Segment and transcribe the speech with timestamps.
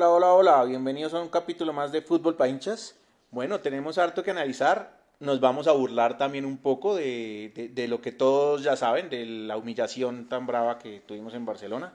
[0.00, 2.96] Hola, hola, hola, bienvenidos a un capítulo más de Fútbol para hinchas.
[3.30, 8.00] Bueno, tenemos harto que analizar, nos vamos a burlar también un poco de, de, lo
[8.00, 11.92] que todos ya saben, de la humillación tan brava que tuvimos en Barcelona.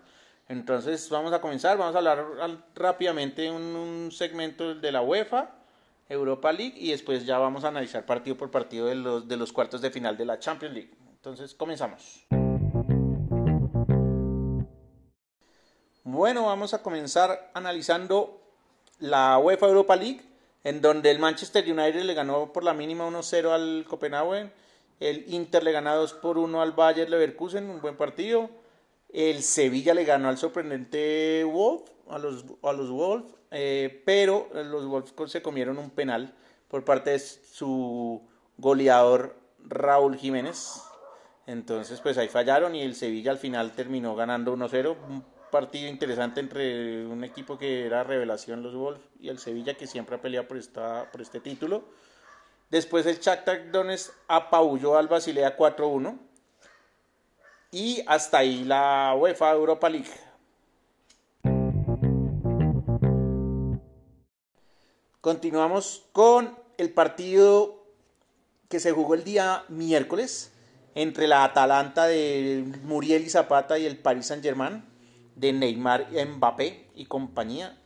[0.47, 2.27] Entonces vamos a comenzar, vamos a hablar
[2.75, 5.55] rápidamente un, un segmento de la UEFA,
[6.07, 9.51] Europa League y después ya vamos a analizar partido por partido de los, de los
[9.51, 10.91] cuartos de final de la Champions League.
[11.15, 12.27] Entonces comenzamos.
[16.15, 18.39] Bueno, vamos a comenzar analizando
[18.99, 20.21] la UEFA Europa League,
[20.63, 24.49] en donde el Manchester United le ganó por la mínima 1-0 al Copenhagen,
[25.01, 28.49] el Inter le ganó 2 por 1 al Bayern Leverkusen, un buen partido,
[29.11, 34.85] el Sevilla le ganó al sorprendente Wolf, a los, a los Wolves, eh, pero los
[34.85, 36.33] Wolves se comieron un penal
[36.69, 38.21] por parte de su
[38.57, 40.81] goleador Raúl Jiménez.
[41.45, 44.95] Entonces, pues ahí fallaron y el Sevilla al final terminó ganando 1-0
[45.55, 50.17] partido interesante entre un equipo que era revelación los Wolves y el Sevilla que siempre
[50.17, 51.85] ha peleado por, esta, por este título.
[52.69, 56.19] Después el Shakhtar Donetsk apabulló al Basilea 4-1
[57.71, 60.11] y hasta ahí la UEFA Europa League.
[65.21, 67.81] Continuamos con el partido
[68.67, 70.51] que se jugó el día miércoles
[70.95, 74.94] entre la Atalanta de Muriel y Zapata y el Paris Saint-Germain
[75.35, 77.77] de Neymar, Mbappé y compañía.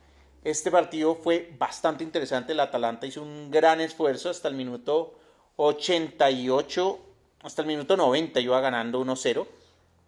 [0.43, 2.53] Este partido fue bastante interesante.
[2.53, 5.19] El Atalanta hizo un gran esfuerzo hasta el minuto
[5.57, 6.99] 88,
[7.41, 9.45] hasta el minuto 90 iba ganando 1-0,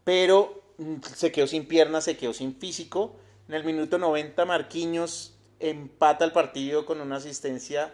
[0.04, 3.16] pero mm, se quedó sin piernas, se quedó sin físico.
[3.48, 7.94] En el minuto 90 Marquinhos empata el partido con una asistencia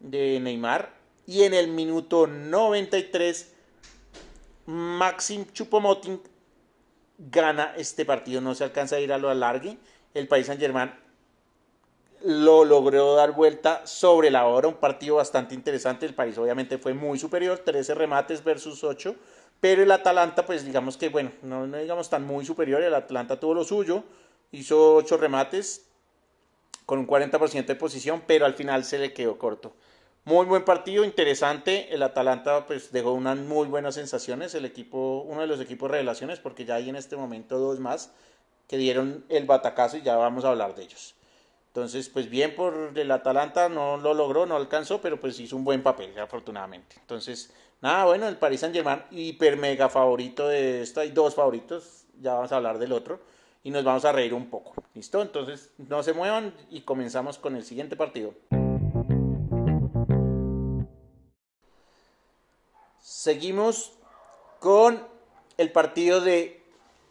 [0.00, 0.94] de Neymar
[1.26, 3.54] y en el minuto 93
[4.66, 6.20] Maxim Chupomoting
[7.30, 9.78] gana este partido, no se alcanza a ir a lo alargue.
[10.14, 10.92] El País Saint Germain
[12.24, 16.06] lo logró dar vuelta sobre la hora, un partido bastante interesante.
[16.06, 19.14] El París obviamente fue muy superior, 13 remates versus 8,
[19.60, 23.38] pero el Atalanta, pues digamos que, bueno, no, no digamos tan muy superior, el Atalanta
[23.38, 24.04] tuvo lo suyo,
[24.52, 25.86] hizo 8 remates
[26.86, 29.72] con un 40% de posición, pero al final se le quedó corto.
[30.24, 31.92] Muy buen partido, interesante.
[31.92, 34.54] El Atalanta pues dejó unas muy buenas sensaciones.
[34.54, 38.12] El equipo, uno de los equipos revelaciones, porque ya hay en este momento dos más
[38.68, 41.16] que dieron el batacazo y ya vamos a hablar de ellos.
[41.66, 45.64] Entonces, pues bien por el Atalanta, no lo logró, no alcanzó, pero pues hizo un
[45.64, 46.96] buen papel, afortunadamente.
[47.00, 52.04] Entonces, nada, bueno, el Paris Saint Germain, hiper mega favorito de esto, hay dos favoritos,
[52.20, 53.20] ya vamos a hablar del otro,
[53.64, 54.74] y nos vamos a reír un poco.
[54.94, 55.20] ¿Listo?
[55.20, 58.34] Entonces, no se muevan y comenzamos con el siguiente partido.
[63.22, 63.92] Seguimos
[64.58, 65.00] con
[65.56, 66.60] el partido de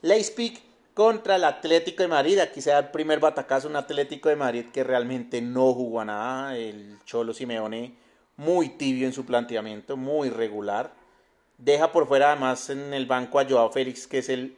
[0.02, 0.62] Leipzig
[0.94, 2.38] contra el Atlético de Madrid.
[2.40, 6.58] Aquí se el primer batacazo, un Atlético de Madrid que realmente no jugó a nada.
[6.58, 7.96] El Cholo Simeone
[8.36, 10.92] muy tibio en su planteamiento, muy regular.
[11.58, 14.58] Deja por fuera además en el banco a Joao Félix, que es el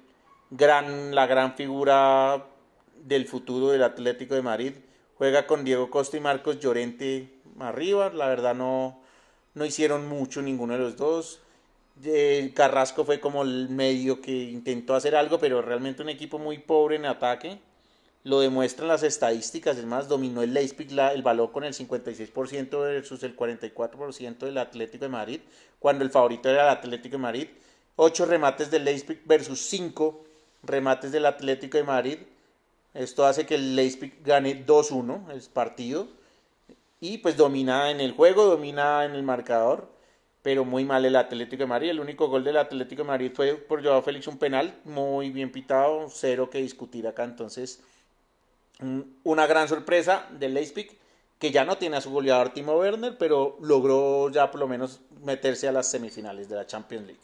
[0.49, 2.47] gran, la gran figura
[2.95, 4.73] del futuro del Atlético de Madrid.
[5.19, 8.09] Juega con Diego Costa y Marcos Llorente arriba.
[8.09, 9.03] La verdad no,
[9.53, 11.41] no hicieron mucho ninguno de los dos.
[12.53, 16.95] Carrasco fue como el medio que intentó hacer algo, pero realmente un equipo muy pobre
[16.95, 17.59] en ataque.
[18.23, 23.21] Lo demuestran las estadísticas, es más, dominó el Leipzig el balón con el 56% versus
[23.23, 25.41] el 44% del Atlético de Madrid,
[25.77, 27.47] cuando el favorito era el Atlético de Madrid.
[27.97, 30.23] 8 remates del Leipzig versus 5
[30.63, 32.17] remates del Atlético de Madrid.
[32.93, 36.07] Esto hace que el Leipzig gane 2-1 el partido
[36.99, 39.89] y pues domina en el juego, domina en el marcador,
[40.43, 41.89] pero muy mal el Atlético de Madrid.
[41.89, 45.51] El único gol del Atlético de Madrid fue por Joao Félix, un penal muy bien
[45.51, 47.23] pitado, cero que discutir acá.
[47.23, 47.81] Entonces,
[49.23, 50.91] una gran sorpresa del Leipzig,
[51.39, 54.99] que ya no tiene a su goleador Timo Werner, pero logró ya por lo menos
[55.23, 57.21] meterse a las semifinales de la Champions League.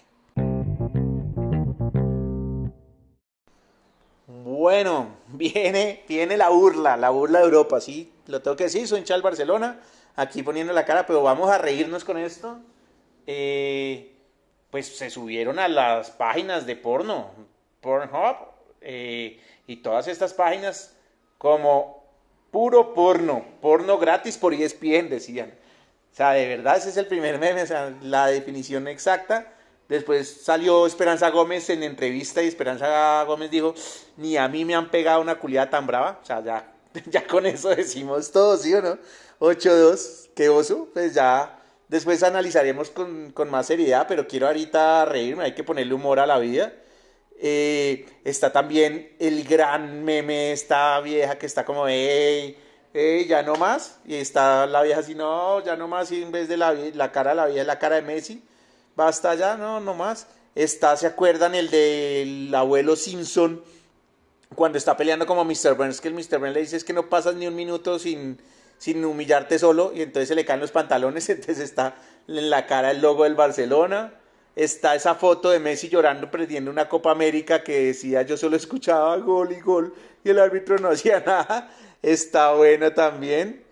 [4.27, 8.99] Bueno, viene, viene la burla, la burla de Europa, sí, lo tengo que decir, soy
[8.99, 9.81] hincha del Barcelona,
[10.15, 12.59] aquí poniendo la cara, pero vamos a reírnos con esto.
[13.31, 14.15] Eh,
[14.71, 17.29] pues se subieron a las páginas de porno,
[17.79, 18.37] Pornhub,
[18.81, 20.95] eh, y todas estas páginas
[21.37, 22.03] como
[22.49, 25.53] puro porno, porno gratis por ESPN, decían.
[26.11, 29.53] O sea, de verdad, ese es el primer meme, o sea, la definición exacta.
[29.87, 33.75] Después salió Esperanza Gómez en entrevista y Esperanza Gómez dijo,
[34.17, 36.19] ni a mí me han pegado una culiada tan brava.
[36.19, 36.73] O sea, ya,
[37.05, 38.97] ya con eso decimos todo, ¿sí o no?
[39.39, 40.89] 8-2, qué oso.
[40.91, 41.58] Pues ya
[41.89, 46.25] después analizaremos con, con, más seriedad, pero quiero ahorita reírme, hay que ponerle humor a
[46.25, 46.71] la vida.
[47.41, 52.57] Eh, está también el gran meme, esta vieja que está como, hey,
[52.93, 53.99] hey, ya no más.
[54.05, 56.11] Y está la vieja así, no, ya no más.
[56.11, 58.43] Y en vez de la, la cara de la vieja, la cara de Messi.
[58.95, 60.27] Basta ya, no, no más.
[60.55, 61.55] Está, ¿se acuerdan?
[61.55, 63.63] El del abuelo Simpson,
[64.55, 65.75] cuando está peleando como Mr.
[65.75, 66.39] Burns, que el Mr.
[66.39, 68.39] Burns le dice es que no pasas ni un minuto sin,
[68.79, 69.91] sin humillarte solo.
[69.93, 71.29] Y entonces se le caen los pantalones.
[71.29, 71.95] Entonces está
[72.27, 74.13] en la cara el logo del Barcelona
[74.55, 79.15] está esa foto de Messi llorando perdiendo una Copa América que decía yo solo escuchaba
[79.17, 79.93] gol y gol
[80.23, 81.71] y el árbitro no hacía nada.
[82.01, 83.63] Está buena también.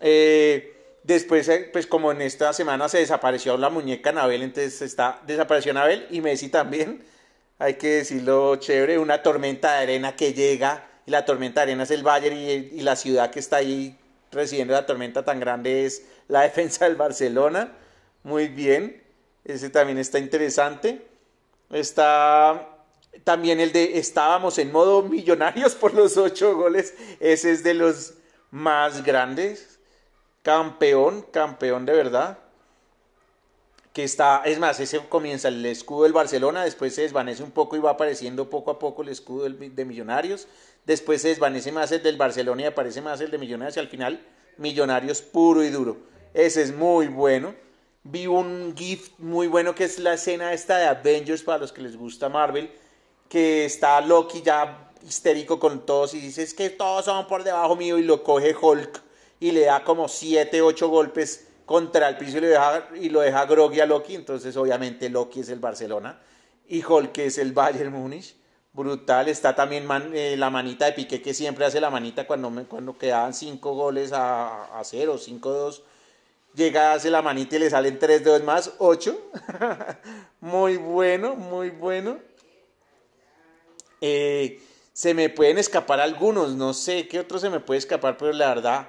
[0.00, 5.20] Eh, después, eh, pues como en esta semana se desapareció la muñeca Nabel, entonces está,
[5.26, 7.04] desapareció Nabel y Messi también.
[7.58, 11.82] Hay que decirlo chévere, una tormenta de arena que llega y la tormenta de arena
[11.82, 13.98] es el Bayern y, y la ciudad que está ahí
[14.30, 17.72] recibiendo la tormenta tan grande es la defensa del Barcelona.
[18.22, 19.02] Muy bien.
[19.44, 21.06] Ese también está interesante.
[21.70, 22.78] Está
[23.24, 26.94] también el de estábamos en modo millonarios por los ocho goles.
[27.20, 28.14] Ese es de los
[28.50, 29.78] más grandes.
[30.42, 32.38] Campeón, campeón de verdad.
[33.92, 37.74] Que está, es más, ese comienza el escudo del Barcelona, después se desvanece un poco
[37.74, 40.46] y va apareciendo poco a poco el escudo de Millonarios.
[40.88, 43.88] Después se desvanece más el del Barcelona y aparece más el de Millonarios y al
[43.88, 44.26] final
[44.56, 45.98] Millonarios puro y duro.
[46.34, 47.54] Ese es muy bueno
[48.10, 51.82] vi un GIF muy bueno que es la escena esta de Avengers para los que
[51.82, 52.70] les gusta Marvel,
[53.28, 57.76] que está Loki ya histérico con todos y dice es que todos son por debajo
[57.76, 59.02] mío y lo coge Hulk
[59.40, 63.20] y le da como 7, 8 golpes contra el piso y, le deja, y lo
[63.20, 66.18] deja groggy a Loki, entonces obviamente Loki es el Barcelona
[66.66, 68.37] y Hulk es el Bayern Múnich.
[68.78, 72.96] Brutal, está también eh, la manita de Piqué que siempre hace la manita cuando, cuando
[72.96, 75.82] quedaban 5 goles a 0, 5-2
[76.58, 79.30] llega, hace la manita y le salen tres dedos más, ocho.
[80.40, 82.18] muy bueno, muy bueno.
[84.00, 84.60] Eh,
[84.92, 88.48] se me pueden escapar algunos, no sé qué otro se me puede escapar, pero la
[88.48, 88.88] verdad,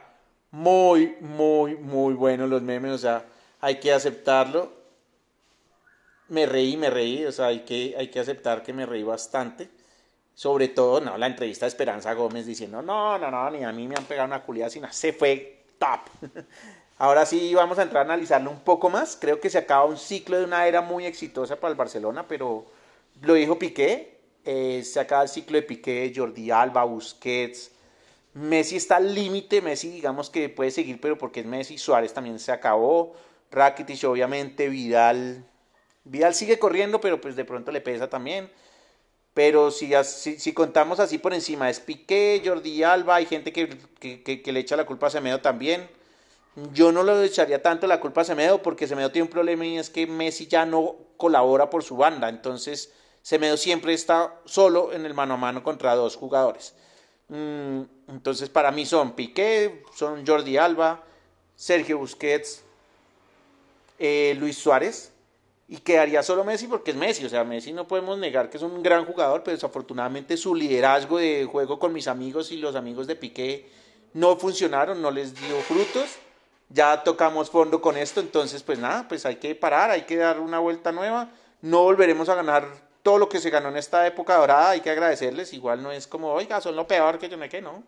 [0.52, 3.26] muy, muy, muy bueno los memes, o sea,
[3.62, 4.74] hay que aceptarlo.
[6.28, 9.70] Me reí, me reí, o sea, hay que, hay que aceptar que me reí bastante.
[10.40, 13.90] Sobre todo, no, la entrevista de Esperanza Gómez diciendo, no, no, no, ni a mí
[13.90, 16.00] me han pegado una culiada, sino se fue top.
[16.98, 19.18] Ahora sí vamos a entrar a analizarlo un poco más.
[19.20, 22.64] Creo que se acaba un ciclo de una era muy exitosa para el Barcelona, pero
[23.20, 24.18] lo dijo Piqué.
[24.46, 27.72] Eh, se acaba el ciclo de Piqué, Jordi Alba, Busquets.
[28.34, 29.62] Messi está al límite.
[29.62, 31.78] Messi, digamos que puede seguir, pero porque es Messi.
[31.78, 33.14] Suárez también se acabó.
[33.52, 34.70] Rakitic, obviamente.
[34.70, 35.44] Vidal.
[36.06, 38.50] Vidal sigue corriendo, pero pues de pronto le pesa también.
[39.34, 43.16] Pero si, si, contamos así por encima, es Piqué, Jordi Alba.
[43.16, 45.88] Hay gente que, que le echa la culpa a Semedo también
[46.74, 49.78] yo no le echaría tanto la culpa a Semedo porque Semedo tiene un problema y
[49.78, 52.30] es que Messi ya no colabora por su banda.
[52.30, 56.74] Entonces Semedo siempre está solo en el mano a mano contra dos jugadores.
[57.30, 61.04] Mm, entonces para mí son Piqué, son Jordi Alba,
[61.56, 62.64] Sergio Busquets,
[63.98, 65.14] eh, Luis Suárez.
[65.70, 67.24] Y quedaría solo Messi porque es Messi.
[67.26, 71.20] O sea, Messi no podemos negar que es un gran jugador, pero desafortunadamente su liderazgo
[71.20, 73.70] de juego con mis amigos y los amigos de Piqué
[74.14, 76.18] no funcionaron, no les dio frutos
[76.70, 80.40] ya tocamos fondo con esto, entonces pues nada, pues hay que parar, hay que dar
[80.40, 81.30] una vuelta nueva,
[81.62, 82.68] no volveremos a ganar
[83.02, 86.06] todo lo que se ganó en esta época dorada, hay que agradecerles, igual no es
[86.06, 87.84] como, oiga, son lo peor que yo no que no.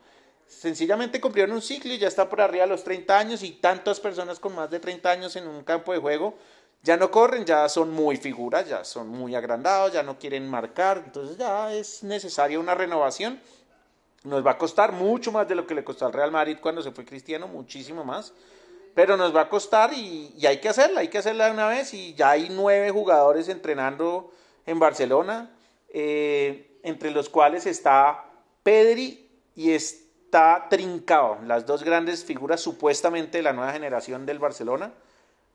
[0.48, 4.00] Sencillamente cumplieron un ciclo y ya está por arriba de los 30 años y tantas
[4.02, 6.36] personas con más de 30 años en un campo de juego
[6.84, 11.04] ya no corren, ya son muy figuras, ya son muy agrandados, ya no quieren marcar,
[11.06, 13.40] entonces ya es necesaria una renovación.
[14.24, 16.82] Nos va a costar mucho más de lo que le costó al Real Madrid cuando
[16.82, 18.34] se fue Cristiano, muchísimo más
[18.94, 21.94] pero nos va a costar y, hay que hacerla, hay que hacerla de una vez
[21.94, 24.32] y ya hay nueve jugadores entrenando
[24.66, 25.50] en Barcelona,
[25.90, 28.26] eh, entre los cuales está
[28.64, 34.94] Pedri y está Trincao, las dos grandes figuras supuestamente de la nueva generación del Barcelona.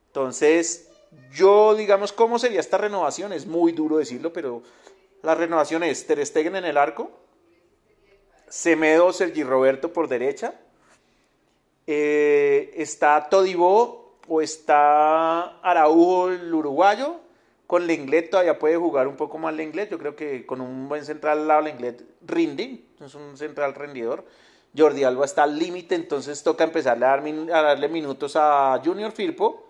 [0.07, 0.89] Entonces,
[1.31, 3.33] yo digamos, ¿cómo sería esta renovación?
[3.33, 4.63] Es muy duro decirlo, pero
[5.23, 7.11] la renovación es Ter Stegen en el arco,
[8.47, 10.53] Semedo, Sergi Roberto por derecha,
[11.87, 17.21] eh, está Todibó o está Araujo, el uruguayo.
[17.65, 19.89] Con Lenglet todavía puede jugar un poco más Lenglet.
[19.89, 22.83] Yo creo que con un buen central al lado Lenglet rinde.
[23.03, 24.25] Es un central rendidor.
[24.77, 27.17] Jordi Alba está al límite, entonces toca empezar a,
[27.61, 29.66] darle minutos a Junior Firpo.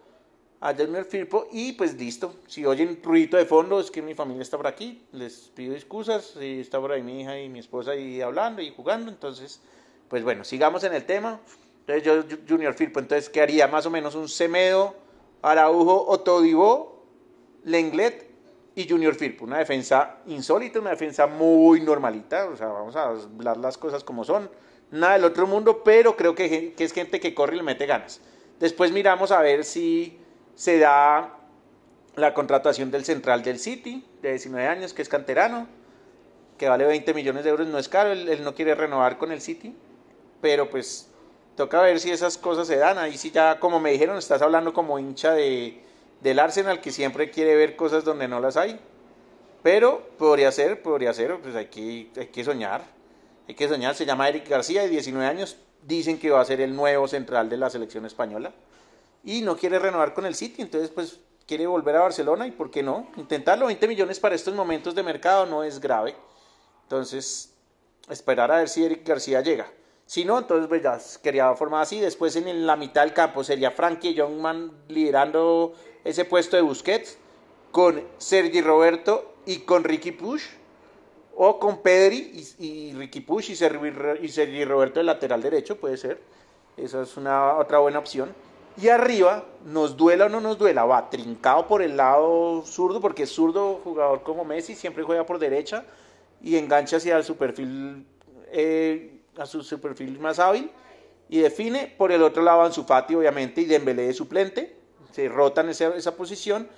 [0.60, 2.34] A Junior Firpo y pues listo.
[2.48, 5.04] Si oyen ruido de fondo, es que mi familia está por aquí.
[5.12, 6.36] Les pido excusas.
[6.36, 9.12] Está por ahí mi hija y mi esposa ahí hablando y jugando.
[9.12, 9.62] Entonces,
[10.10, 11.40] pues bueno, sigamos en el tema.
[11.82, 13.68] Entonces yo, Junior Firpo, entonces, ¿qué haría?
[13.68, 14.96] Más o menos un Semedo,
[15.44, 17.06] Araujo, Otodivo,
[17.64, 18.28] Lenglet
[18.74, 19.46] y Junior Firpo.
[19.46, 22.48] Una defensa insólita, una defensa muy normalita.
[22.48, 24.50] O sea, vamos a hablar las cosas como son.
[24.90, 27.86] Nada del otro mundo, pero creo que, que es gente que corre y le mete
[27.86, 28.22] ganas.
[28.60, 30.18] Después miramos a ver si
[30.58, 31.38] se da
[32.16, 35.68] la contratación del central del City, de 19 años, que es canterano,
[36.58, 39.40] que vale 20 millones de euros, no es caro, él, no quiere renovar con el
[39.40, 39.76] City,
[40.42, 41.12] pero pues
[41.56, 42.98] toca ver si esas cosas se dan.
[42.98, 45.80] Ahí sí ya, como me dijeron, estás hablando como hincha de,
[46.22, 48.80] del Arsenal, que siempre quiere ver cosas donde no las hay.
[49.62, 52.82] Pero podría ser, podría ser, pues hay que, hay que soñar.
[53.48, 56.62] Hay que soñar, se llama Eric García, de 19 años, dicen que va a ser
[56.62, 58.54] el nuevo central de la selección española.
[59.24, 62.70] Y no quiere renovar con el City, entonces pues quiere volver a Barcelona y ¿por
[62.70, 63.08] qué no?
[63.16, 66.16] Intentarlo, 20 millones para estos momentos de mercado no es grave.
[66.84, 67.54] Entonces,
[68.10, 69.68] esperar a ver si Eric García llega.
[70.06, 72.00] Si no, entonces pues ya quería formar así.
[72.00, 77.18] Después en la mitad del campo sería Frankie Youngman liderando ese puesto de Busquets
[77.72, 80.44] con Sergi Roberto y con Ricky Push.
[81.40, 85.98] O con Pedri y, Ricky Push y Sergi, y Sergi Roberto de lateral derecho, puede
[85.98, 86.20] ser.
[86.78, 88.34] Esa es una otra buena opción.
[88.80, 93.24] Y arriba, nos duela o no nos duela, va trincado por el lado zurdo, porque
[93.24, 95.84] es zurdo jugador como Messi, siempre juega por derecha
[96.44, 98.06] y engancha hacia su perfil,
[98.52, 100.70] eh, a su, perfil más hábil
[101.28, 101.92] y define.
[101.98, 104.76] Por el otro lado Ansu Fati obviamente y Dembélé de suplente,
[105.12, 106.70] se rotan esa, esa posición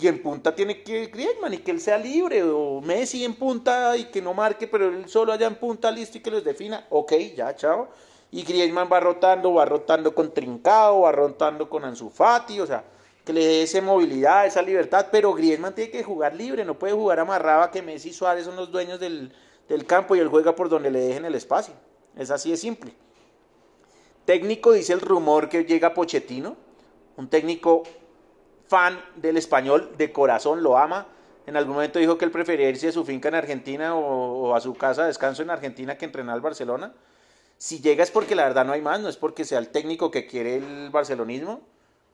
[0.00, 3.96] y en punta tiene que Griezmann y que él sea libre o Messi en punta
[3.96, 6.86] y que no marque pero él solo allá en punta listo y que los defina,
[6.88, 7.88] ok, ya, chao
[8.30, 12.84] y Griezmann va rotando, va rotando con Trincao, va rotando con Ansu Fati, o sea,
[13.24, 16.92] que le dé esa movilidad, esa libertad, pero Griezmann tiene que jugar libre, no puede
[16.92, 19.32] jugar amarrado que Messi y Suárez son los dueños del,
[19.68, 21.74] del campo y él juega por donde le dejen el espacio.
[22.16, 22.92] Es así de simple.
[24.24, 26.56] Técnico dice el rumor que llega Pochettino,
[27.16, 27.82] un técnico
[28.66, 31.06] fan del español, de corazón, lo ama.
[31.46, 34.54] En algún momento dijo que él prefería irse a su finca en Argentina o, o
[34.54, 36.92] a su casa de descanso en Argentina que entrenar al Barcelona.
[37.58, 40.12] Si llega es porque la verdad no hay más, no es porque sea el técnico
[40.12, 41.60] que quiere el barcelonismo,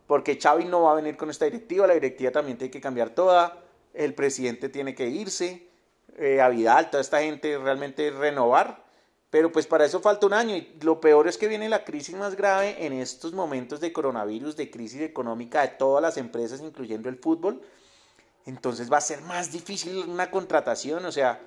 [0.06, 3.10] porque Xavi no va a venir con esta directiva, la directiva también tiene que cambiar
[3.10, 5.68] toda, el presidente tiene que irse,
[6.16, 8.84] eh, a Vidal, toda esta gente realmente renovar,
[9.28, 12.14] pero pues para eso falta un año y lo peor es que viene la crisis
[12.14, 17.08] más grave en estos momentos de coronavirus, de crisis económica de todas las empresas, incluyendo
[17.10, 17.60] el fútbol,
[18.46, 21.40] entonces va a ser más difícil una contratación, o sea,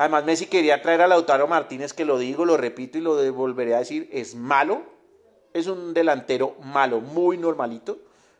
[0.00, 3.74] Además, Messi quería traer a Lautaro Martínez, que lo digo, lo repito y lo volveré
[3.74, 4.80] a decir, es malo.
[5.52, 7.98] Es un delantero malo, muy normalito,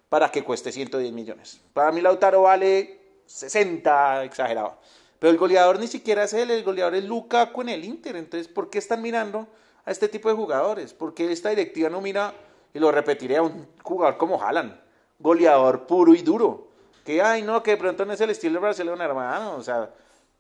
[0.09, 1.61] para que cueste 110 millones.
[1.75, 4.79] Para mí Lautaro vale 60, exagerado.
[5.19, 8.17] Pero el goleador ni siquiera es él, el goleador es Lukaku en el Inter.
[8.17, 9.47] Entonces, ¿por qué están mirando
[9.85, 10.95] a este tipo de jugadores?
[10.95, 12.33] ¿Por qué esta directiva no mira,
[12.73, 14.81] y lo repetiré, a un jugador como Haaland?
[15.19, 16.69] Goleador puro y duro.
[17.05, 19.57] Que, ay, no, que de pronto no es el estilo de Barcelona, hermano.
[19.57, 19.91] O sea,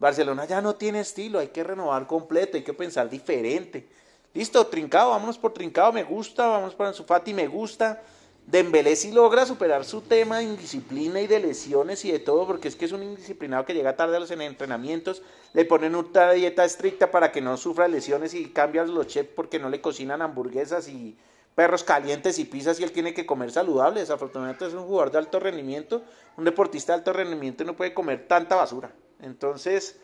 [0.01, 3.87] Barcelona ya no tiene estilo, hay que renovar completo, hay que pensar diferente.
[4.33, 8.03] Listo, Trincado, vámonos por Trincado, me gusta, vamos por Anzufati, me gusta.
[8.47, 12.69] Dembélé sí logra superar su tema de indisciplina y de lesiones y de todo, porque
[12.69, 16.65] es que es un indisciplinado que llega tarde a los entrenamientos, le ponen una dieta
[16.65, 20.89] estricta para que no sufra lesiones y cambian los chefs porque no le cocinan hamburguesas
[20.89, 21.19] y
[21.55, 24.01] perros calientes y pizzas y él tiene que comer saludable.
[24.01, 26.03] Desafortunadamente es un jugador de alto rendimiento,
[26.39, 28.91] un deportista de alto rendimiento no puede comer tanta basura.
[29.23, 29.97] Entonces,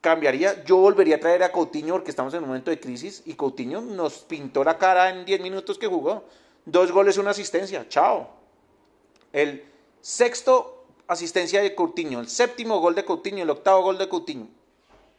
[0.00, 0.64] cambiaría.
[0.64, 3.80] Yo volvería a traer a Coutinho porque estamos en un momento de crisis y Coutinho
[3.80, 6.24] nos pintó la cara en 10 minutos que jugó.
[6.64, 7.88] Dos goles, una asistencia.
[7.88, 8.28] Chao.
[9.32, 9.64] El
[10.00, 14.46] sexto asistencia de Coutinho, el séptimo gol de Coutinho, el octavo gol de Coutinho.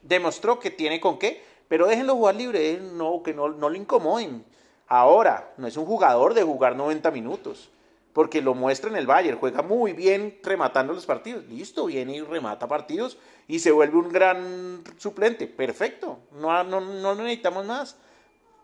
[0.01, 4.45] Demostró que tiene con qué, pero déjenlo jugar libre, no, que no, no lo incomoden.
[4.87, 7.69] Ahora, no es un jugador de jugar 90 minutos
[8.13, 12.21] porque lo muestra en el Bayern, juega muy bien rematando los partidos, listo, viene y
[12.21, 17.97] remata partidos y se vuelve un gran suplente, perfecto, no, no, no necesitamos más.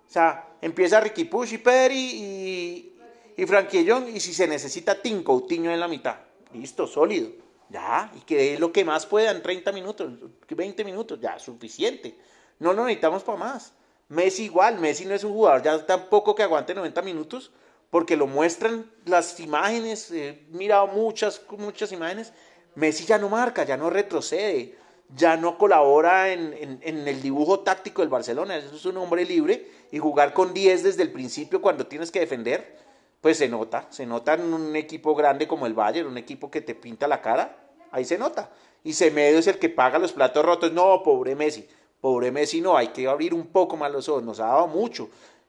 [0.07, 2.95] O sea, empieza Ricky Push y Pedri y,
[3.37, 6.17] y Frankie Young y si se necesita Tim Coutinho en la mitad,
[6.53, 7.29] listo, sólido,
[7.69, 10.11] ya, y que es lo que más puedan, 30 minutos,
[10.47, 12.17] 20 minutos, ya, suficiente,
[12.59, 13.73] no lo necesitamos para más.
[14.07, 17.51] Messi igual, Messi no es un jugador ya tampoco que aguante 90 minutos,
[17.95, 22.33] porque lo muestran las imágenes, he mirado muchas, muchas imágenes,
[22.75, 24.75] Messi ya no marca, ya no retrocede,
[25.15, 30.33] ya no colabora en, el dibujo táctico del Barcelona, es un hombre libre y jugar
[30.33, 32.75] con 10 desde el principio cuando tienes que defender,
[33.21, 36.59] pues se nota, se nota en un equipo grande como el Bayern, un equipo que
[36.59, 38.51] te pinta la cara, ahí se nota.
[38.83, 41.65] Y Semedo es el que paga los platos rotos, no, pobre Messi,
[42.01, 45.07] pobre Messi no, hay que abrir un poco más los ojos, nos ha dado mucho,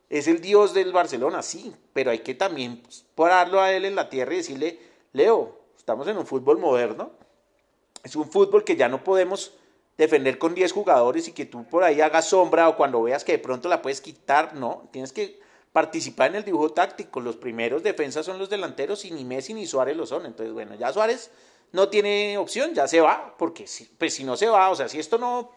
[0.09, 2.83] es el dios del Barcelona, sí, pero hay que también
[3.15, 4.79] pararlo a él en la tierra y decirle,
[5.13, 7.13] Leo, estamos en un fútbol moderno,
[8.05, 9.55] Es un fútbol que ya no podemos
[9.99, 13.33] defender con 10 jugadores y que tú por ahí hagas sombra o cuando veas que
[13.33, 15.41] de pronto la puedes quitar, no, tienes que
[15.73, 17.21] participar en el dibujo táctico.
[17.21, 20.25] Los primeros defensas son los delanteros y ni Messi ni Suárez lo son.
[20.25, 21.31] Entonces, bueno, ya Suárez
[21.73, 24.89] no tiene opción, ya se va, porque si, pues si no se va, o sea,
[24.89, 25.51] si esto no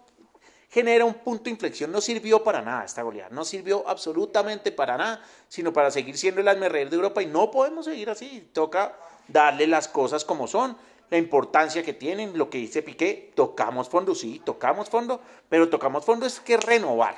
[0.69, 4.97] genera un punto de inflexión, no sirvió para nada esta goleada, no sirvió absolutamente para
[4.97, 8.95] nada, sino para seguir siendo el almerreír de Europa y no podemos seguir así, toca
[9.27, 10.77] darle las cosas como son
[11.09, 16.05] la importancia que tienen, lo que dice Piqué, tocamos fondo, sí, tocamos fondo, pero tocamos
[16.05, 17.15] fondo es que renovar.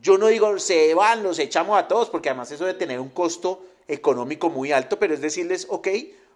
[0.00, 3.10] Yo no digo se van, los echamos a todos, porque además eso debe tener un
[3.10, 5.88] costo económico muy alto, pero es decirles, ok,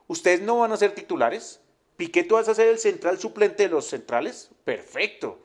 [0.08, 1.60] ustedes no van a ser titulares,
[1.96, 5.38] Piqué tú vas a ser el central suplente de los centrales, perfecto,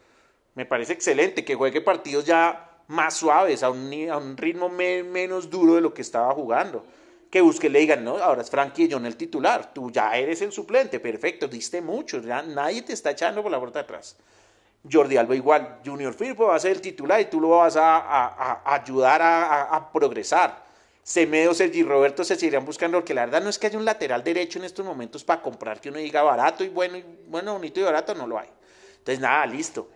[0.56, 5.50] me parece excelente que juegue partidos ya más suaves, a un, a un ritmo menos
[5.50, 6.86] duro de lo que estaba jugando
[7.30, 10.52] que busque le digan, no, ahora es Frankie John el titular, tú ya eres el
[10.52, 14.18] suplente, perfecto, diste mucho, ya nadie te está echando por la puerta atrás.
[14.90, 18.62] Jordi Alba igual, Junior Firpo va a ser el titular y tú lo vas a,
[18.66, 20.70] ayudar a, progresar.
[21.04, 24.24] Semedo, Sergi Roberto se seguirán buscando, porque la verdad no es que haya un lateral
[24.24, 27.80] derecho en estos momentos para comprar que uno diga barato y bueno, y bueno, bonito
[27.80, 28.48] y barato, no lo hay.
[29.00, 29.90] Entonces, nada, listo.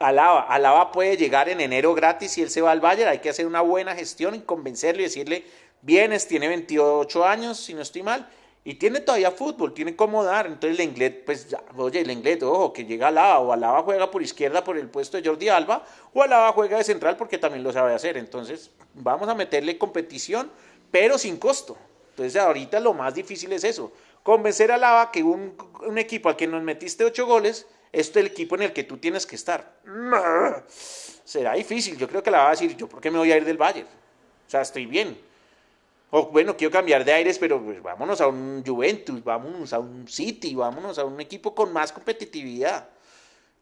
[0.00, 3.30] Alaba, Alaba puede llegar en enero gratis y él se va al Bayern, hay que
[3.30, 5.44] hacer una buena gestión y convencerlo y decirle,
[5.82, 8.28] Vienes, tiene 28 años, si no estoy mal,
[8.64, 10.46] y tiene todavía fútbol, tiene cómo dar.
[10.46, 14.10] Entonces el inglés, pues ya, oye, el inglés, ojo, que llega Alaba, o Alaba juega
[14.10, 17.64] por izquierda por el puesto de Jordi Alba, o Alaba juega de central porque también
[17.64, 18.18] lo sabe hacer.
[18.18, 20.50] Entonces vamos a meterle competición,
[20.90, 21.78] pero sin costo.
[22.10, 23.92] Entonces ahorita lo más difícil es eso,
[24.22, 25.54] convencer a Alaba que un,
[25.86, 28.84] un equipo al que nos metiste 8 goles, este es el equipo en el que
[28.84, 29.80] tú tienes que estar.
[31.24, 33.36] Será difícil, yo creo que la va a decir, yo por qué me voy a
[33.36, 33.86] ir del Bayern.
[33.86, 35.30] O sea, estoy bien
[36.10, 40.08] o bueno, quiero cambiar de aires, pero pues vámonos a un Juventus, vámonos a un
[40.08, 42.88] City, vámonos a un equipo con más competitividad.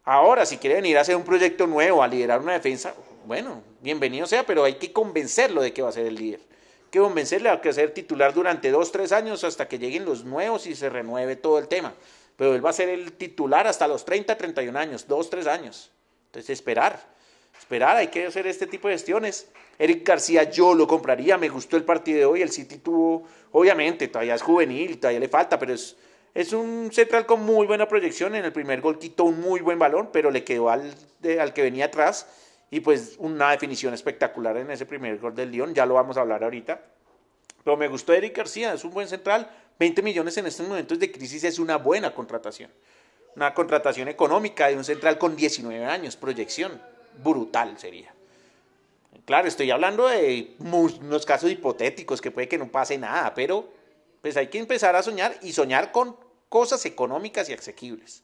[0.04, 2.94] Ahora, si quiere venir a hacer un proyecto nuevo, a liderar una defensa,
[3.26, 6.40] bueno, bienvenido sea, pero hay que convencerlo de que va a ser el líder.
[6.40, 10.24] Hay que convencerle a que ser titular durante dos, tres años hasta que lleguen los
[10.24, 11.92] nuevos y se renueve todo el tema.
[12.38, 15.90] Pero él va a ser el titular hasta los 30, 31 años, dos, tres años.
[16.28, 17.18] Entonces, esperar
[17.58, 19.48] esperar, hay que hacer este tipo de gestiones.
[19.78, 24.08] Eric García yo lo compraría, me gustó el partido de hoy, el City tuvo, obviamente,
[24.08, 25.96] todavía es juvenil, todavía le falta, pero es,
[26.34, 29.78] es un central con muy buena proyección, en el primer gol quitó un muy buen
[29.78, 30.94] balón, pero le quedó al,
[31.40, 32.26] al que venía atrás
[32.70, 36.20] y pues una definición espectacular en ese primer gol del Lyon, ya lo vamos a
[36.20, 36.80] hablar ahorita.
[37.64, 41.12] Pero me gustó Eric García, es un buen central, 20 millones en estos momentos de
[41.12, 42.70] crisis es una buena contratación.
[43.36, 46.80] Una contratación económica de un central con 19 años, proyección
[47.22, 48.12] brutal sería.
[49.24, 53.68] Claro, estoy hablando de unos casos hipotéticos que puede que no pase nada, pero
[54.22, 56.16] pues hay que empezar a soñar y soñar con
[56.48, 58.22] cosas económicas y asequibles.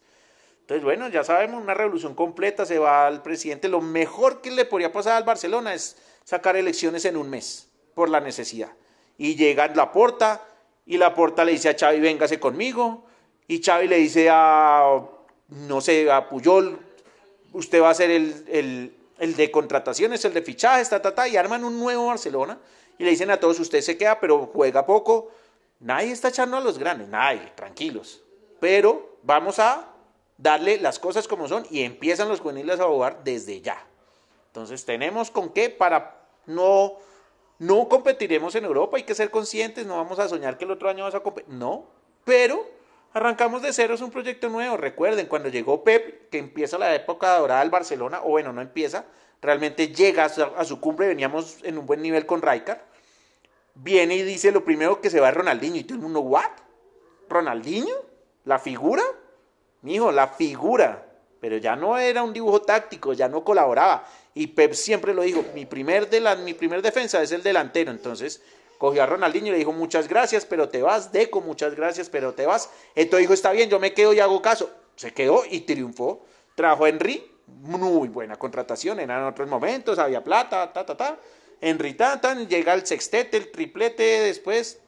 [0.63, 3.69] Entonces, bueno, ya sabemos, una revolución completa, se va al presidente.
[3.69, 8.09] Lo mejor que le podría pasar al Barcelona es sacar elecciones en un mes, por
[8.09, 8.73] la necesidad.
[9.19, 10.41] Y llega la porta,
[10.87, 13.05] y la porta le dice a Xavi, véngase conmigo,
[13.49, 15.01] y Xavi le dice a,
[15.49, 16.79] no sé, a Puyol,
[17.53, 21.65] usted va a ser el, de contrataciones, el de fichajes, ta, ta, ta, y arman
[21.65, 22.59] un nuevo Barcelona
[22.99, 25.31] y le dicen a todos, usted se queda, pero juega poco.
[25.81, 28.23] Nadie está echando a los grandes, nadie, tranquilos.
[28.61, 29.91] Pero vamos a
[30.39, 33.85] darle las cosas como son y empiezan los juveniles a jugar desde ya.
[34.49, 36.95] Entonces tenemos con qué para no
[37.59, 40.89] no competiremos en Europa, hay que ser conscientes, no vamos a soñar que el otro
[40.89, 41.87] año vas a competir, no,
[42.25, 42.65] pero
[43.15, 44.77] Arrancamos de cero, es un proyecto nuevo.
[44.77, 49.05] Recuerden, cuando llegó Pep, que empieza la época dorada del Barcelona, o bueno, no empieza,
[49.41, 52.81] realmente llega a su, cumbre, veníamos en un buen nivel con Rijkaard,
[53.75, 56.51] viene y dice lo primero que se va es Ronaldinho, y todo el mundo, ¿what?
[57.29, 57.95] ¿Ronaldinho?
[58.47, 59.05] ¿La figura?
[59.83, 61.07] Mijo, la figura.
[61.39, 64.05] Pero ya no era un dibujo táctico, ya no colaboraba.
[64.35, 67.91] Y Pep siempre lo dijo, mi primer, mi primer defensa es el delantero.
[67.91, 68.43] Entonces,
[68.79, 72.35] cogió a Ronaldinho y le dijo muchas gracias, pero te vas, Deco, muchas gracias, pero
[72.35, 72.71] te vas.
[72.95, 74.71] Entonces dijo, está bien, yo me quedo y hago caso.
[74.97, 76.25] Se quedó y triunfó.
[76.55, 81.19] Trajo a Henry, muy buena contratación, eran otros momentos, había plata, ta, ta, ta.
[81.61, 84.81] Henry Tantan, llega el sextete, el triplete, después,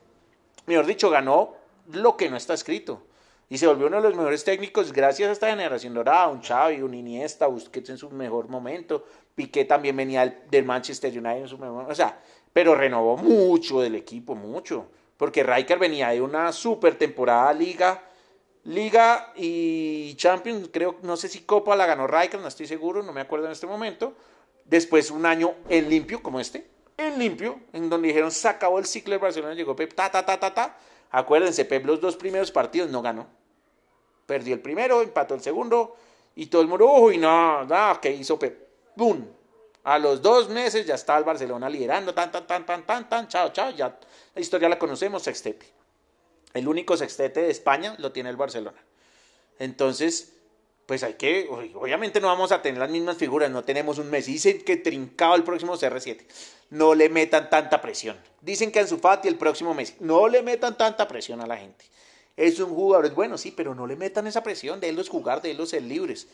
[0.66, 1.54] mejor dicho, ganó
[1.92, 3.02] lo que no está escrito.
[3.48, 6.82] Y se volvió uno de los mejores técnicos gracias a esta generación dorada, un Xavi,
[6.82, 11.58] un Iniesta, Busquets en su mejor momento, Piqué también venía del, Manchester United en su
[11.58, 11.92] momento.
[11.92, 12.18] O sea,
[12.54, 18.02] pero renovó mucho del equipo, mucho, porque Riker venía de una super temporada liga,
[18.64, 23.12] liga y Champions, creo, no sé si Copa la ganó Riker, no estoy seguro, no
[23.12, 24.14] me acuerdo en este momento,
[24.64, 28.86] después un año en limpio como este, en limpio, en donde dijeron se acabó el
[28.86, 30.78] ciclo de Barcelona, llegó Pep, ta, ta, ta, ta, ta,
[31.10, 33.26] acuérdense, Pep los dos primeros partidos no ganó,
[34.24, 35.94] Perdió el primero, empató el segundo
[36.34, 38.65] y todo el mundo, uy, no, no, ¿qué hizo Pep?
[38.96, 39.26] ¡Bum!
[39.84, 43.28] A los dos meses ya está el Barcelona liderando, tan, tan, tan, tan, tan, tan,
[43.28, 43.96] chao, chao, ya
[44.34, 45.66] la historia la conocemos, sextete.
[46.54, 48.82] El único sextete de España lo tiene el Barcelona.
[49.58, 50.32] Entonces,
[50.86, 54.32] pues hay que, obviamente no vamos a tener las mismas figuras, no tenemos un Messi,
[54.32, 56.24] dicen que trincado el próximo CR7,
[56.70, 60.42] no le metan tanta presión, dicen que en su Fati el próximo Messi, no le
[60.42, 61.84] metan tanta presión a la gente,
[62.36, 65.70] es un jugador, es bueno, sí, pero no le metan esa presión, déjenlos jugar, déjenlos
[65.70, 66.28] ser libres,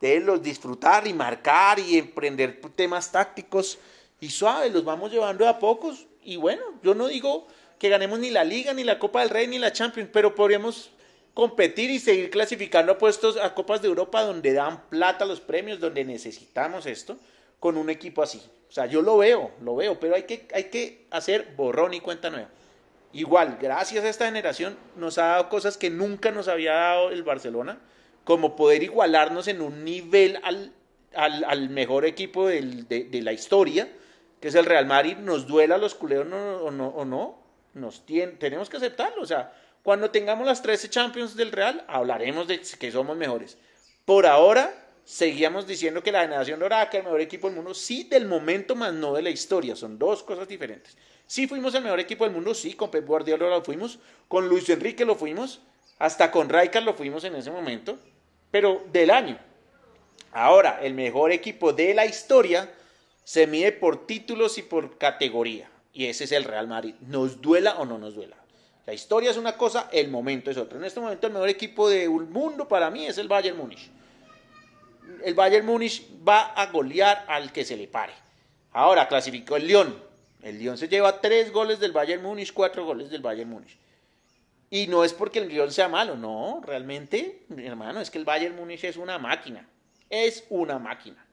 [0.00, 3.78] déjenlos disfrutar y marcar y emprender temas tácticos
[4.20, 7.46] y suaves, los vamos llevando a pocos, y bueno, yo no digo
[7.78, 10.90] que ganemos ni la Liga, ni la Copa del Rey, ni la Champions, pero podríamos
[11.32, 16.04] competir y seguir clasificando puestos a Copas de Europa donde dan plata los premios, donde
[16.04, 17.16] necesitamos esto,
[17.58, 18.42] con un equipo así.
[18.68, 22.00] O sea, yo lo veo, lo veo, pero hay que, hay que hacer borrón y
[22.00, 22.48] cuenta nueva.
[23.12, 27.22] Igual, gracias a esta generación nos ha dado cosas que nunca nos había dado el
[27.22, 27.80] Barcelona,
[28.24, 30.72] como poder igualarnos en un nivel al,
[31.14, 33.88] al, mejor equipo de, la historia,
[34.40, 37.38] que es el Real Madrid, nos duela a los culeros o no, o no,
[38.38, 39.22] tenemos que aceptarlo.
[39.22, 39.52] O sea,
[39.82, 43.56] cuando tengamos las 13 Champions del Real, hablaremos de que somos mejores.
[44.04, 44.72] Por ahora,
[45.04, 48.74] seguíamos diciendo que la generación dorada, que el mejor equipo del mundo, sí del momento,
[48.76, 49.74] más no de la historia.
[49.74, 50.96] Son dos cosas diferentes.
[51.26, 54.68] Sí fuimos el mejor equipo del mundo, sí, con Pep Guardiola lo fuimos, con Luis
[54.68, 55.60] Enrique lo fuimos,
[56.00, 57.98] hasta con Rijkaard lo fuimos en ese momento,
[58.50, 59.38] pero del año.
[60.32, 62.72] Ahora, el mejor equipo de la historia
[63.22, 65.70] se mide por títulos y por categoría.
[65.92, 66.94] Y ese es el Real Madrid.
[67.00, 68.36] Nos duela o no nos duela.
[68.86, 70.78] La historia es una cosa, el momento es otra.
[70.78, 73.90] En este momento el mejor equipo del mundo para mí es el Bayern Múnich.
[75.22, 78.14] El Bayern Múnich va a golear al que se le pare.
[78.72, 80.02] Ahora clasificó el Lyon.
[80.40, 83.76] El Lyon se lleva tres goles del Bayern Múnich, cuatro goles del Bayern Múnich.
[84.70, 88.24] Y no es porque el Lyon sea malo, no, realmente, mi hermano, es que el
[88.24, 89.68] Bayern Múnich es una máquina.
[90.08, 91.26] Es una máquina.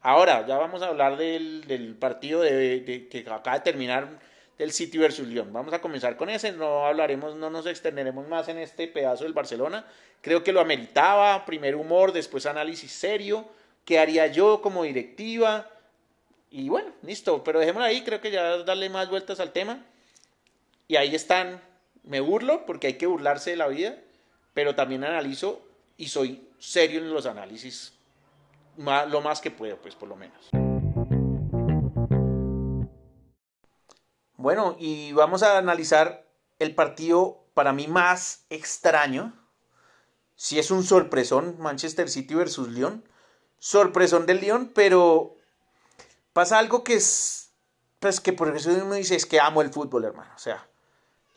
[0.00, 4.20] Ahora, ya vamos a hablar del, partido de, que acaba de terminar
[4.58, 5.52] del City versus Lyon.
[5.52, 9.32] Vamos a comenzar con ese, no hablaremos, no nos extenderemos más en este pedazo del
[9.32, 9.86] Barcelona.
[10.20, 13.46] Creo que lo ameritaba, primer humor, después análisis serio,
[13.84, 15.68] qué haría yo como directiva.
[16.50, 19.84] Y bueno, listo, pero dejémoslo ahí, creo que ya darle más vueltas al tema.
[20.86, 21.60] Y ahí están,
[22.04, 23.96] me burlo porque hay que burlarse de la vida,
[24.52, 25.60] pero también analizo
[25.96, 27.94] y soy serio en los análisis,
[28.76, 30.50] lo más que puedo, pues por lo menos.
[34.36, 39.32] Bueno, y vamos a analizar el partido para mí más extraño.
[40.34, 43.08] Si es un sorpresón, Manchester City versus Lyon.
[43.58, 45.36] Sorpresón del Lyon, pero
[46.34, 47.52] pasa algo que es,
[48.00, 50.32] pues que por eso uno dice, es que amo el fútbol, hermano.
[50.34, 50.68] O sea,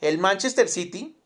[0.01, 1.17] el Manchester City,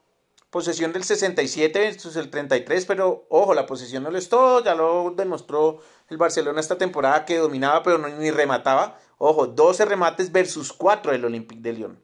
[0.49, 4.75] posesión del 67 versus el 33, pero ojo, la posesión no lo es todo, ya
[4.75, 5.79] lo demostró
[6.09, 8.99] el Barcelona esta temporada que dominaba, pero no ni remataba.
[9.17, 12.03] Ojo, 12 remates versus 4 del Olympique de Lyon.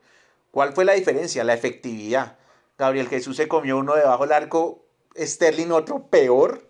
[0.52, 1.44] ¿Cuál fue la diferencia?
[1.44, 2.38] La efectividad.
[2.78, 6.68] Gabriel Jesús se comió uno debajo del arco, Sterling otro peor.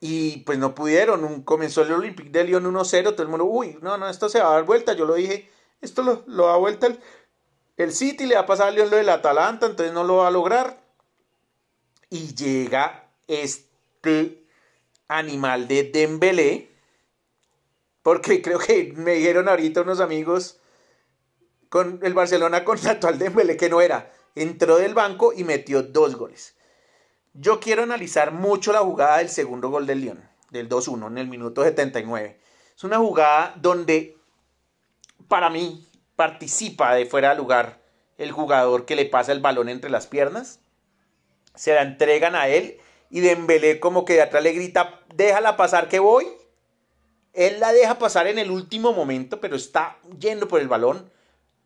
[0.00, 1.42] Y pues no pudieron.
[1.42, 3.12] Comenzó el Olympique de Lyon 1-0.
[3.12, 4.92] Todo el mundo, uy, no, no, esto se va a dar vuelta.
[4.92, 7.00] Yo lo dije, esto lo, lo da vuelta el,
[7.78, 10.28] el, City, le va a pasar a Lyon lo del Atalanta, entonces no lo va
[10.28, 10.82] a lograr.
[12.10, 14.44] Y llega este
[15.08, 16.70] animal de Dembélé
[18.02, 20.60] porque creo que me dijeron ahorita unos amigos
[21.68, 24.12] con el Barcelona con actual Dembélé que no era.
[24.34, 26.54] Entró del banco y metió dos goles.
[27.34, 31.28] Yo quiero analizar mucho la jugada del segundo gol del Lyon, del 2-1 en el
[31.28, 32.40] minuto 79.
[32.76, 34.16] Es una jugada donde
[35.28, 35.87] para mí
[36.18, 37.80] participa de fuera de lugar
[38.16, 40.58] el jugador que le pasa el balón entre las piernas.
[41.54, 45.88] Se la entregan a él y Dembélé como que de atrás le grita, déjala pasar
[45.88, 46.26] que voy.
[47.34, 51.08] Él la deja pasar en el último momento, pero está yendo por el balón.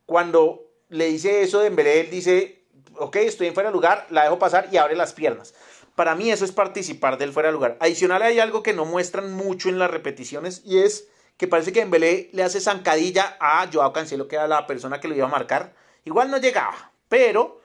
[0.05, 2.67] Cuando le dice eso de Dembélé, él dice,
[2.99, 5.55] ok, estoy en fuera de lugar, la dejo pasar y abre las piernas.
[5.95, 7.79] Para mí eso es participar del fuera de lugar.
[7.81, 11.81] Adicional hay algo que no muestran mucho en las repeticiones y es que parece que
[11.81, 15.31] Dembélé le hace zancadilla a Joao Cancelo, que era la persona que lo iba a
[15.31, 15.75] marcar.
[16.05, 17.61] Igual no llegaba, pero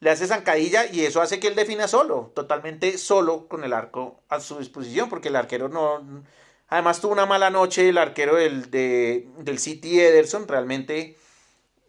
[0.00, 4.20] le hace zancadilla y eso hace que él defina solo, totalmente solo con el arco
[4.28, 6.24] a su disposición, porque el arquero no
[6.70, 11.16] Además tuvo una mala noche el arquero del, del City Ederson, realmente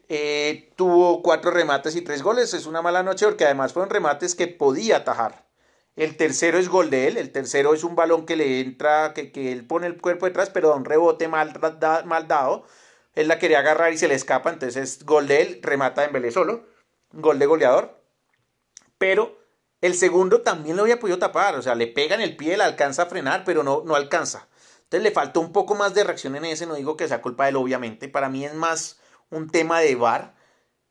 [0.10, 2.54] eh, tuvo cuatro remates y tres goles.
[2.56, 5.46] Es una mala noche porque además fueron remates que podía atajar.
[6.02, 9.52] El tercero es gol de él, el tercero es un balón que le entra, que,
[9.52, 11.54] él pone el cuerpo detrás, pero da un rebote mal,
[12.06, 12.66] mal dado.
[13.14, 16.12] Él la quería agarrar y se le escapa, entonces es gol de él, remata en
[16.12, 16.66] Vélez solo,
[17.12, 18.02] gol de goleador.
[18.98, 19.38] Pero
[19.80, 22.64] El segundo también lo había podido tapar, o sea, le pega en el pie, le
[22.64, 24.48] alcanza a frenar, pero no, no alcanza.
[24.86, 27.44] Entonces le faltó un poco más de reacción en ese, no digo que sea culpa
[27.44, 28.08] de él, obviamente.
[28.10, 30.34] Para mí es más un tema de VAR.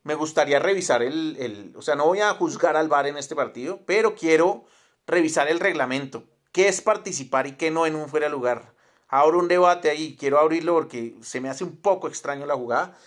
[0.03, 3.35] Me gustaría revisar el, el, o sea, no voy a juzgar al VAR en este
[3.35, 4.65] partido, pero quiero
[5.11, 6.23] revisar el reglamento.
[6.51, 8.73] ¿Qué es participar y qué no en un fuera lugar?
[9.07, 12.97] Ahora un debate ahí, quiero abrirlo porque se me hace un poco extraño la jugada.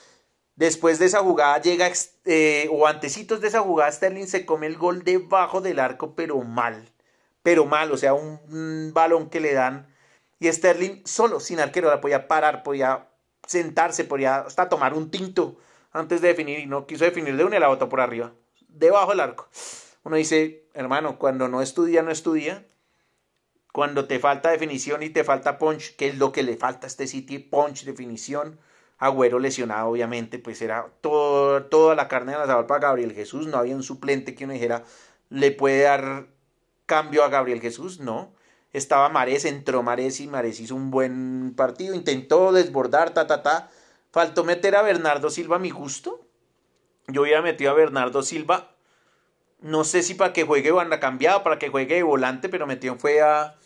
[0.54, 1.90] Después de esa jugada llega,
[2.26, 6.40] eh, o antecitos de esa jugada, Sterling se come el gol debajo del arco, pero
[6.42, 6.90] mal.
[7.42, 9.88] Pero mal, o sea, un, balón que le dan.
[10.38, 13.08] Y Sterling solo, sin arquero, la podía parar, podía
[13.46, 15.56] sentarse, podía hasta tomar un tinto
[15.92, 16.60] antes de definir.
[16.60, 18.32] Y no quiso definir de una y la botó por arriba,
[18.68, 19.48] debajo del arco.
[20.04, 22.64] Uno dice, hermano, cuando no estudia, no estudia.
[23.72, 26.88] Cuando te falta definición y te falta punch, que es lo que le falta a
[26.88, 28.60] este City, punch, definición
[28.98, 33.46] Agüero lesionado, obviamente, pues era toda la carne de la asador para Gabriel Jesús.
[33.48, 34.84] No había un suplente que uno dijera,
[35.30, 36.26] le puede dar
[36.86, 38.32] cambio a Gabriel Jesús, no.
[38.72, 43.70] Estaba Mares, entró Mares y Mares hizo un buen partido, intentó desbordar, ta, ta, ta.
[44.10, 46.26] Faltó meter a Bernardo Silva a mi gusto.
[47.08, 48.73] Yo hubiera metido a Bernardo Silva,
[49.64, 52.96] no sé si para que juegue banda cambiado, para que juegue de volante, pero metió
[52.96, 53.56] fue a,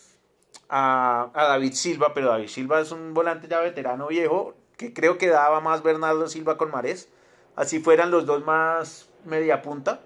[0.68, 5.18] a, a David Silva, pero David Silva es un volante ya veterano viejo, que creo
[5.18, 7.08] que daba más Bernardo Silva con Marés.
[7.56, 10.00] Así fueran los dos más media punta.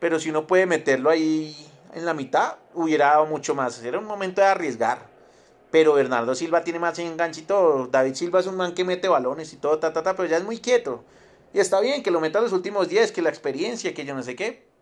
[0.00, 1.54] Pero si uno puede meterlo ahí
[1.92, 3.82] en la mitad, hubiera dado mucho más.
[3.84, 5.10] Era un momento de arriesgar.
[5.70, 7.86] Pero Bernardo Silva tiene más enganche y todo.
[7.88, 10.38] David Silva es un man que mete balones y todo, ta, ta, ta, pero ya
[10.38, 11.04] es muy quieto.
[11.52, 14.22] Y está bien que lo meta los últimos 10, que la experiencia, que yo no
[14.22, 14.73] sé qué.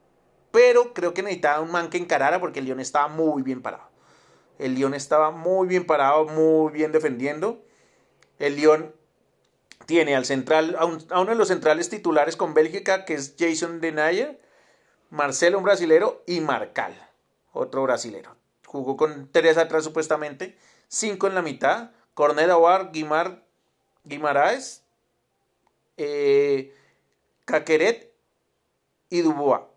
[0.53, 3.89] Pero creo que necesitaba un man que encarara porque el León estaba muy bien parado.
[4.59, 7.65] El León estaba muy bien parado, muy bien defendiendo.
[8.39, 8.95] El León
[9.87, 14.41] tiene al central, a, uno de los centrales titulares con Bélgica, que es Jason Denayer,
[15.11, 16.95] Marcelo, un brasilero, y Marcal,
[17.53, 18.37] otro brasilero.
[18.67, 20.57] Jugó con tres atrás supuestamente,
[20.89, 23.43] cinco en la mitad, Cornel Aguar, Guimar,
[24.05, 24.85] Guimaraes,
[25.97, 26.75] eh,
[27.45, 28.13] Caqueret
[29.11, 29.72] y Dubois.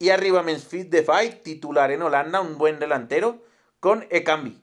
[0.00, 3.38] Y arriba Memphis Depay, titular en Holanda, un buen delantero,
[3.78, 4.60] con Ekambi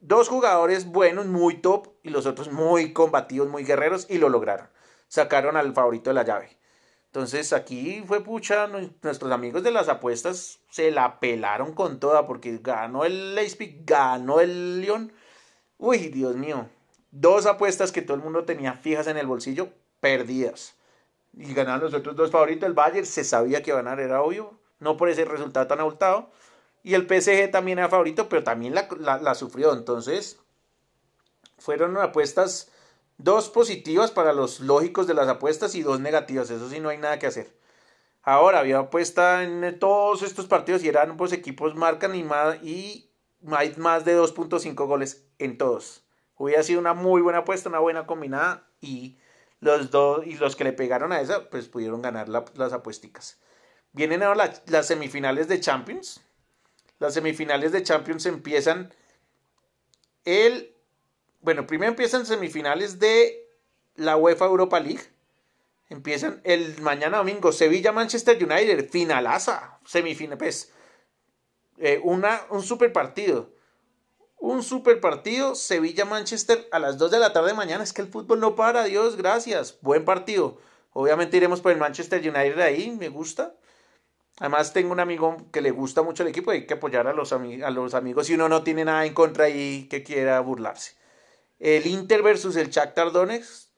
[0.00, 4.68] dos jugadores buenos, muy top, y los otros muy combativos, muy guerreros, y lo lograron.
[5.08, 6.56] Sacaron al favorito de la llave.
[7.06, 12.58] Entonces aquí fue pucha, nuestros amigos de las apuestas se la pelaron con toda porque
[12.62, 15.12] ganó el Leipzig, ganó el León.
[15.78, 16.68] Uy, Dios mío.
[17.10, 20.74] Dos apuestas que todo el mundo tenía fijas en el bolsillo, perdidas.
[21.32, 22.66] Y ganaron los otros dos favoritos.
[22.66, 24.58] El Bayern se sabía que a ganar, era obvio.
[24.78, 26.30] No por ese resultado tan abultado.
[26.82, 29.72] Y el PSG también era favorito, pero también la, sufrió.
[29.72, 30.40] Entonces,
[31.58, 32.70] fueron apuestas
[33.18, 36.50] dos positivas para los lógicos de las apuestas y dos negativas.
[36.50, 37.56] Eso sí, no hay nada que hacer.
[38.22, 43.10] Ahora, había apuesta en todos estos partidos y eran pues equipos marcan y más, y
[43.50, 46.04] hay más de 2.5 goles en todos.
[46.36, 49.18] Hubiera sido una muy buena apuesta, una buena combinada y
[49.60, 53.38] los dos y los que le pegaron a esa pues pudieron ganar las apuesticas.
[53.92, 56.20] Vienen ahora las semifinales de Champions.
[56.98, 58.92] Las semifinales de Champions empiezan
[60.24, 60.74] el...
[61.40, 63.48] Bueno, primero empiezan semifinales de
[63.94, 65.02] la UEFA Europa League.
[65.88, 70.70] Empiezan el mañana domingo Sevilla-Manchester United, finalaza, semifinal, pues,
[71.78, 73.50] eh, una, un super partido.
[74.40, 77.82] Un super partido, Sevilla-Manchester a las 2 de la tarde de mañana.
[77.82, 79.78] Es que el fútbol no para, Dios, gracias.
[79.80, 80.58] Buen partido.
[80.92, 83.54] Obviamente iremos por el Manchester United ahí, me gusta.
[84.38, 87.32] Además, tengo un amigo que le gusta mucho el equipo hay que apoyar a los,
[87.32, 90.96] a los amigos si uno no tiene nada en contra y que quiera burlarse.
[91.58, 93.68] El Inter versus el Shakhtar Donetsk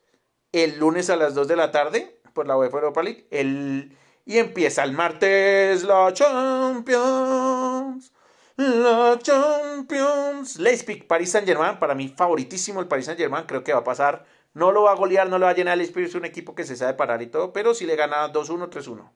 [0.53, 3.27] el lunes a las 2 de la tarde por la UEFA Europa League.
[3.31, 8.13] El, y empieza el martes la Champions.
[8.61, 10.59] La Champions.
[10.59, 11.79] Leipzig, Paris Saint Germain.
[11.79, 13.47] Para mí, favoritísimo el Paris Saint Germain.
[13.47, 14.27] Creo que va a pasar.
[14.53, 15.73] No lo va a golear, no lo va a llenar.
[15.73, 17.55] El Leipzig es un equipo que se sabe parar y todo.
[17.55, 19.11] Pero si le gana 2-1, 3-1.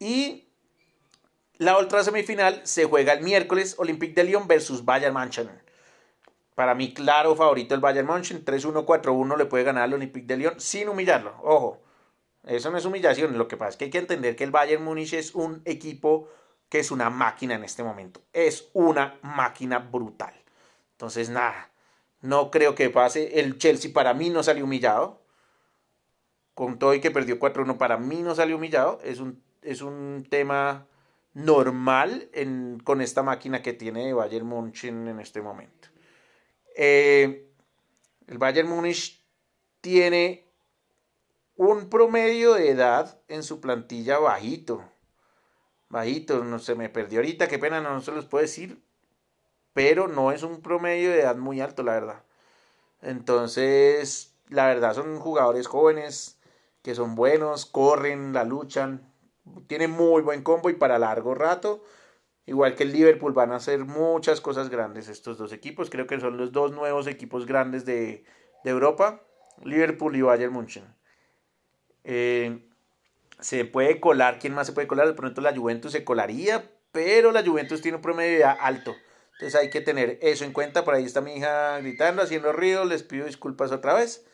[0.00, 0.48] Y
[1.58, 5.48] la otra semifinal se juega el miércoles Olympique de Lyon versus Bayern München.
[6.56, 8.44] Para mí, claro favorito el Bayern München.
[8.44, 11.32] 3-1, 4-1 le puede ganar al Olympique de Lyon sin humillarlo.
[11.44, 11.80] Ojo,
[12.42, 13.38] eso no es humillación.
[13.38, 16.28] Lo que pasa es que hay que entender que el Bayern Múnich es un equipo
[16.68, 18.22] que es una máquina en este momento.
[18.32, 20.34] Es una máquina brutal.
[20.92, 21.70] Entonces, nada,
[22.20, 23.40] no creo que pase.
[23.40, 25.22] El Chelsea para mí no salió humillado.
[26.54, 29.00] Con todo y que perdió 4-1, para mí no salió humillado.
[29.04, 30.86] Es un, es un tema
[31.34, 32.28] normal
[32.82, 35.88] con esta máquina que tiene Bayern München en este momento.
[36.76, 37.48] Eh,
[38.26, 39.20] el Bayern Múnich
[39.80, 40.44] tiene
[41.56, 44.84] un promedio de edad en su plantilla bajito.
[45.88, 48.82] Bajito, no se me perdió ahorita, qué pena, no se los puedo decir,
[49.72, 52.22] pero no es un promedio de edad muy alto, la verdad.
[53.02, 56.38] Entonces, la verdad son jugadores jóvenes
[56.82, 59.12] que son buenos, corren, la luchan,
[59.66, 61.82] tienen muy buen combo y para largo rato,
[62.46, 65.90] igual que el Liverpool, van a hacer muchas cosas grandes estos dos equipos.
[65.90, 68.24] Creo que son los dos nuevos equipos grandes de,
[68.64, 69.22] de Europa,
[69.64, 70.84] Liverpool y Bayern München.
[72.04, 72.67] Eh,
[73.40, 75.06] se puede colar, ¿quién más se puede colar?
[75.06, 78.96] De pronto la Juventus se colaría, pero la Juventus tiene un promedio de alto.
[79.32, 80.84] Entonces hay que tener eso en cuenta.
[80.84, 82.84] Por ahí está mi hija gritando, haciendo ruido.
[82.84, 84.26] Les pido disculpas otra vez.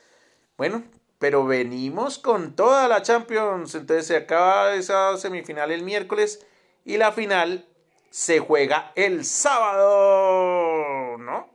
[0.57, 0.83] Bueno,
[1.19, 3.75] pero venimos con toda la Champions.
[3.75, 6.47] Entonces se acaba esa semifinal el miércoles
[6.87, 7.67] y la final
[8.09, 11.53] se juega el sábado, ¿no?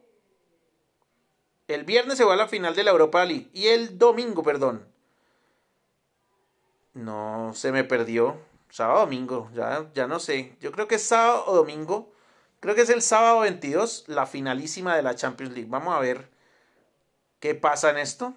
[1.68, 4.86] El viernes se va a la final de la Europa League y el domingo, perdón,
[6.94, 8.38] no, se me perdió.
[8.70, 10.56] Sábado domingo, ya, ya no sé.
[10.60, 12.12] Yo creo que es sábado o domingo.
[12.60, 15.70] Creo que es el sábado 22, la finalísima de la Champions League.
[15.70, 16.30] Vamos a ver
[17.40, 18.34] qué pasa en esto.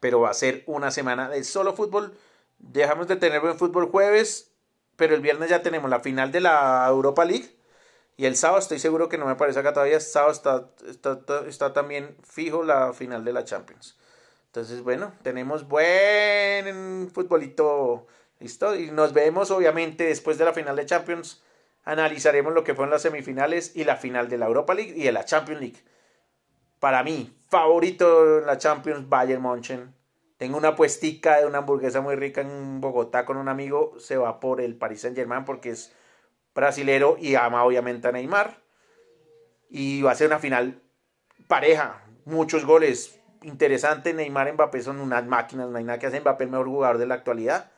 [0.00, 2.16] Pero va a ser una semana de solo fútbol.
[2.58, 4.52] Dejamos de tener buen fútbol jueves,
[4.96, 7.56] pero el viernes ya tenemos la final de la Europa League.
[8.16, 10.00] Y el sábado estoy seguro que no me parece acá todavía.
[10.00, 13.96] Sábado está, está, está también fijo la final de la Champions.
[14.54, 18.06] Entonces, bueno, tenemos buen futbolito
[18.38, 18.76] listo.
[18.76, 21.42] Y nos vemos, obviamente, después de la final de Champions.
[21.82, 25.10] Analizaremos lo que fueron las semifinales y la final de la Europa League y de
[25.10, 25.82] la Champions League.
[26.78, 29.92] Para mí, favorito en la Champions, Bayern München.
[30.36, 33.98] Tengo una puestica de una hamburguesa muy rica en Bogotá con un amigo.
[33.98, 35.92] Se va por el Paris Saint Germain porque es
[36.54, 38.62] brasilero y ama obviamente a Neymar.
[39.68, 40.80] Y va a ser una final
[41.48, 42.04] pareja.
[42.24, 44.12] Muchos goles interesante.
[44.12, 46.20] Neymar Mbappé son unas máquinas, no hay nada que hacer.
[46.20, 47.70] Mbappé el mejor jugador de la actualidad.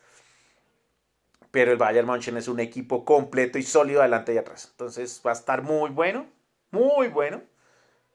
[1.50, 4.68] Pero el Bayern München es un equipo completo y sólido adelante y atrás.
[4.70, 6.26] Entonces va a estar muy bueno,
[6.70, 7.42] muy bueno.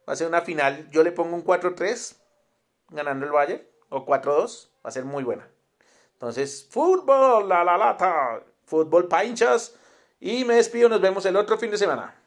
[0.07, 2.17] Va a ser una final, yo le pongo un 4-3
[2.89, 5.47] ganando el Bayern o 4-2, va a ser muy buena.
[6.13, 9.75] Entonces, fútbol, la la lata, fútbol pinchas
[10.19, 12.20] y me despido, nos vemos el otro fin de semana.